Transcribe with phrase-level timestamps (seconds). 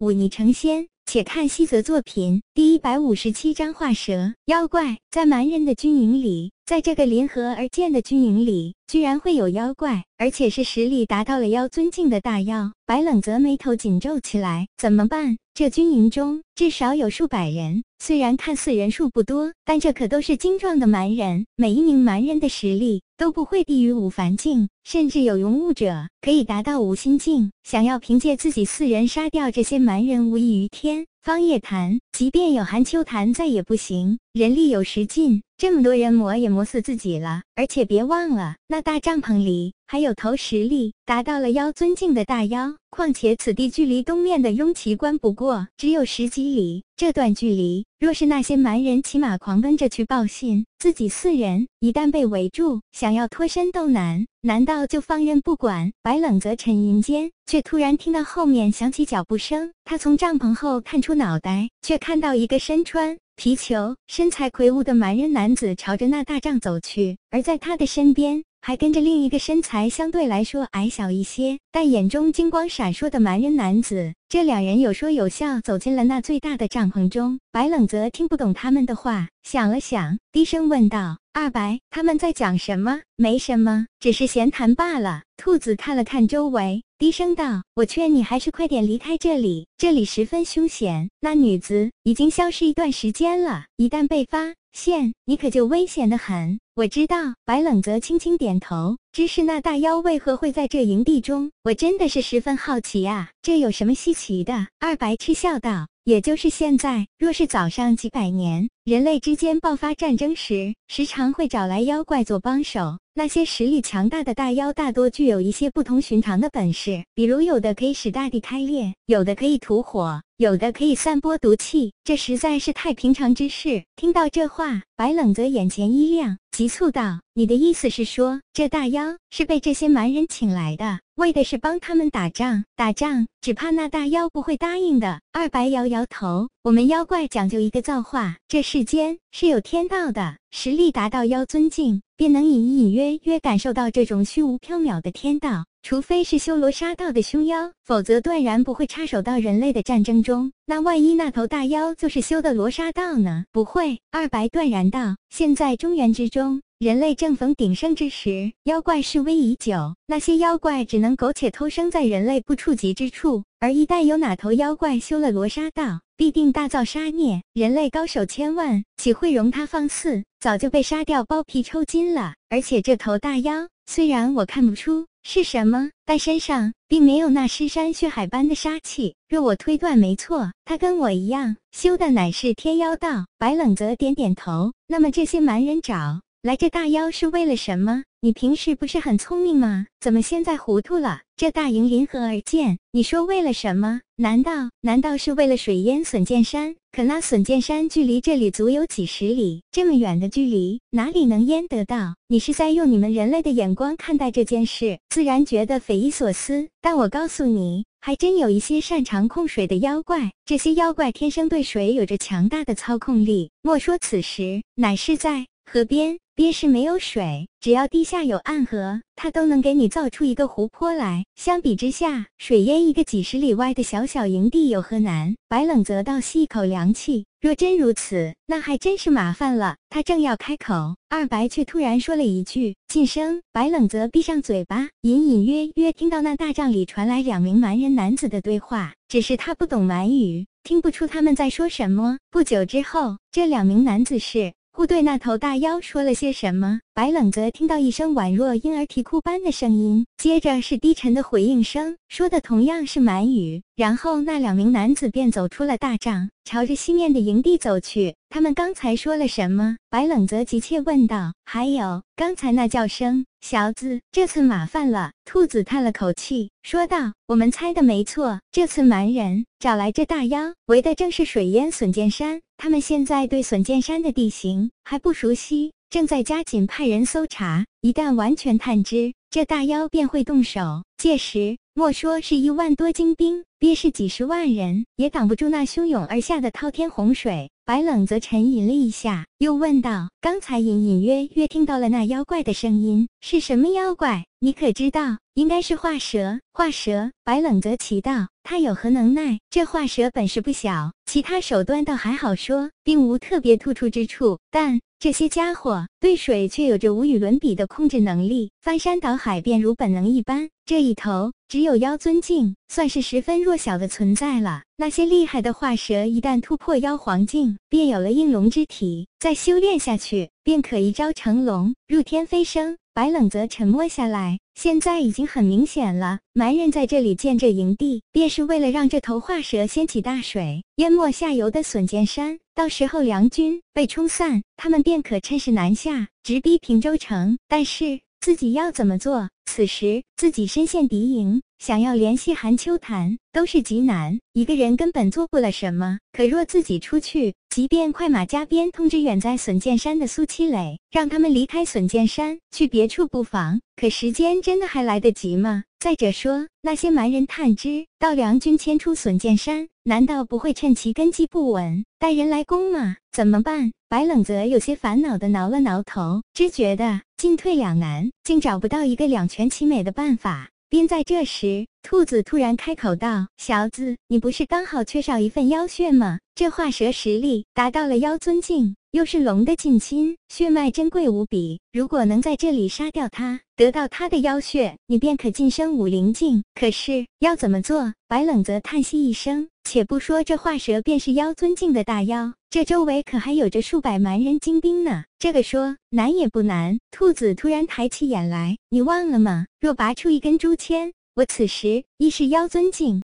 [0.00, 0.88] 忤逆成仙。
[1.12, 4.98] 且看西泽作品第一百五十七章画蛇妖怪。
[5.10, 12.70] 在蛮人的军营里，在这个临河而建的军营里，居然会有妖怪，而且是实力达到了妖尊境的大妖。
[12.86, 15.36] 白冷泽眉头紧皱起来，怎么办？
[15.52, 21.44] 这军营中至少有数百人，虽然看似人数不多，但这可都是精壮的蛮人。
[21.56, 27.50] 每一名蛮人的实力都不会低于五凡境，甚至有勇武者可以达到五心境。
[27.64, 31.06] 想要凭借自己四人杀掉这些蛮人，无异于天安。
[31.22, 32.00] 方夜谭。
[32.12, 35.42] 即便有韩秋潭在也不行，人力有时尽。
[35.56, 42.76] 这么多人磨也磨死自己了，而且别忘了，那大帐篷里还有头实力达到了妖尊境的大妖。
[42.88, 54.26] 况且此地距离东面的雍奇关不过只有十几里，这段距离，若是那些蛮人骑马狂奔着去报信，自己四人一旦被围住，想要脱身都难。
[54.42, 55.92] 难道就放任不管？
[56.02, 59.72] 白冷泽沉吟间，却突然听到后面响起脚步声。
[59.84, 63.18] 他从帐篷后探出出脑袋，却看到一个身穿。
[63.34, 74.14] 皮球、身材魁梧的蛮人男子朝着那大帐走去，而在他的身边还跟着另一个身材相对来说矮小一些，但眼中金光闪烁的蛮人男子。
[74.28, 77.40] 这两人有说有笑走进了那最大的帐篷中。
[77.50, 86.82] 白冷泽听不懂他们的话，想了想，低声问道：“二白，他们在讲什么？”“没什么，只是闲谈罢了。”兔子看了看周围。
[86.98, 91.08] 低声道：“我劝你还是快点离开这里，这里十分凶险。
[91.20, 97.16] 那女子已经消失一段时间了，一旦被发现，你可就危险的很。”我知道。
[97.44, 98.96] 白冷泽轻轻点头。
[99.12, 101.50] 只是那大妖为何会在这营地中？
[101.64, 103.30] 我真的是十分好奇啊！
[103.42, 104.68] 这有什么稀奇的？
[104.78, 123.84] 二白嗤笑道：“也就是现在，若是早上几百年，人类之间爆发战争时，时常会找来妖怪做帮手。”那些实力强大的大妖大多具有一些不同寻常的本事，比如有的可以使大地开裂，有的可以吐火，有的可以散播毒气，这实在是太平常之事。
[123.96, 132.64] 听到这话，白冷泽眼前一亮，急促道：“你的意思是说，这大妖是被这些蛮人请来的，为的是帮他们打仗？
[132.76, 150.52] 打仗，只怕那大妖不会答应的。”二白摇摇头：“我们妖怪讲究一个造化，这世间是有天道的，实力达到妖尊境。”便能隐隐约约感受到这种虚无缥缈的天道，除非是修罗杀道的凶妖，否则断然不会插手到人类的战争中。
[150.66, 153.44] 那万一那头大妖就是修的罗刹道呢？
[153.50, 153.98] 不会。
[154.10, 163.44] 二白断然道：“现在中原之中，人类正逢鼎盛之时，妖怪示威已久，那些妖怪只能苟且偷生在人类不触及之处。
[163.58, 170.22] 而一旦有哪头妖怪修了罗刹道，必定大造杀孽，人类高手千万，岂会容他放肆？
[170.40, 172.34] 早就被杀掉，剥皮抽筋了。
[172.48, 179.14] 而且这头大妖，虽然我看不出是什么，但身上并没有那尸山血海般的杀气。
[179.28, 183.26] 若我推断没错，他跟我一样，修的乃是天妖道。
[183.38, 184.72] 白冷泽点点头。
[184.86, 188.02] 那么这些蛮人找来这大妖是为了什么？
[188.22, 189.86] 你平时不是很聪明吗？
[190.00, 191.20] 怎么现在糊涂了？
[191.36, 194.00] 这大营临河而建，你说为了什么？
[194.16, 196.76] 难道难道是为了水淹损剑山？
[196.92, 202.16] 可那笋剑山距离这里足有几十里，这么远的距离，哪里能淹得到？
[202.26, 206.68] 你是在用你们人类的眼光看待这件事，自然觉得匪夷所思。
[206.80, 213.50] 但我告诉你，还真有一些擅长控水的妖怪，这些妖怪天生对水有着强大的操控力。
[213.62, 216.18] 莫说此时，乃是在河边。
[216.36, 221.26] 便是没有水，只要地下有暗河，它都能给你造出一个湖泊来。
[221.36, 225.34] 相比之下，水淹一个几十里外的小小营地有何难？
[225.50, 227.26] 白冷泽倒吸一口凉气。
[227.42, 229.76] 若真如此，那还真是麻烦了。
[229.90, 242.16] 他正要开口，二白却突然说了一句：“晋升。”白冷泽闭上嘴巴，隐隐约约听到那大帐里传来两名蛮人男子的对话，只是他不懂蛮语，听不出他们在说什么。
[242.30, 244.54] 不久之后，这两名男子是。
[244.72, 246.80] 互对那头大妖说了些什么？
[246.94, 253.62] 白冷泽听到一声宛若婴儿啼哭般的声音，接着是低沉的回应声，说的同样是满语。
[253.74, 258.14] 然后那两名男子便走出了大帐，朝着西面的营地走去。
[258.28, 259.76] 他们刚才说了什么？
[259.90, 261.34] 白冷泽急切问道。
[261.44, 265.12] 还有刚才那叫声，小子，这次麻烦了。
[265.24, 272.42] 兔子叹了口气，说道：“我们猜的没错，这次蛮人找来这大妖，围的正是水淹笋剑山。
[272.58, 277.64] 他们现在对笋剑山的地形还不熟悉，正在加紧派人搜查。
[277.80, 280.84] 一旦完全探知，这大妖便会动手。
[280.98, 287.50] 届时。”莫说是一万多精兵，便是几十万人，也挡不住那汹涌而下的滔天洪水。
[287.64, 294.26] 白冷则沉吟了一下，又问道：“刚才隐隐约约听到了那妖怪的声音，是什么妖怪？
[294.40, 295.16] 你可知道？
[295.32, 296.40] 应该是画蛇。
[296.52, 299.40] 画蛇。”白冷则奇道：“他有何能耐？
[299.48, 304.38] 这画蛇本事不小，其他手段倒还好说，并无特别突出之处。
[304.48, 310.48] 但这些家伙对水却有着无与伦比的控制能力，翻山倒海便如本能一般。
[310.64, 314.62] 这一头。”只有妖尊境算是十分弱小的存在了。
[314.76, 322.78] 那些厉害的化蛇，一旦突破妖皇境，便有了应龙之体，再修炼下去，便可一朝成龙，入天飞升。
[322.94, 324.38] 白冷则沉默下来。
[324.54, 332.38] 现在已经很明显了，蛮人在这里建这营地，便是为了让这头化蛇掀起大水，淹没下游的笋尖山。
[332.54, 337.38] 到时候梁军被冲散，他们便可趁势南下，直逼平州城。
[337.48, 338.00] 但是。
[338.20, 339.30] 自己要怎么做？
[339.46, 344.18] 此时自己身陷敌营，想要联系韩秋潭都是极难。
[344.32, 345.98] 一个人根本做不了什么。
[346.10, 355.64] 可若自己出去，即便快马加鞭通知远在笋剑山的苏七磊，让他们离开笋剑山，去别处布防，可时间真的还来得及吗？
[355.78, 362.96] 再者说，那些蛮人探知到梁军迁出笋剑山，难道不会趁其根基不稳，带人来攻吗？
[363.12, 363.70] 怎么办？
[363.90, 370.48] 白冷泽有些烦恼的挠了挠头，只觉得进退两难，竟找不到一个两全其美的办法。
[370.70, 376.20] 便在这时，兔子突然开口道：“小子，你不是刚好缺少一份妖血吗？
[376.36, 381.60] 这化蛇实力达到了妖尊境。”又是龙的近亲，血脉珍贵无比。
[381.72, 386.42] 如果能在这里杀掉他，得到他的妖血，你便可晋升武灵境。
[386.54, 387.92] 可是要怎么做？
[388.06, 389.48] 白冷则叹息一声。
[389.64, 395.04] 且不说这化蛇便是妖尊境的大妖，这周围可还有着数百蛮人精兵呢。
[395.20, 396.80] 这个说难也不难。
[396.90, 399.46] 兔子突然抬起眼来，你忘了吗？
[399.60, 402.98] 若拔出一根竹签，我此时亦是妖尊境。